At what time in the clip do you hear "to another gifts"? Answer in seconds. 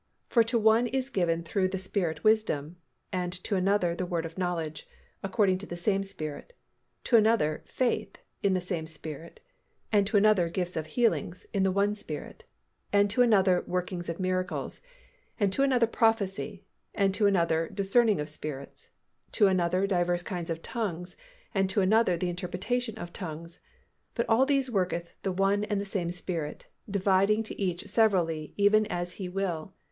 10.07-10.75